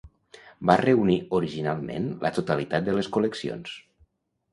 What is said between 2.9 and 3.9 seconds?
les col·leccions.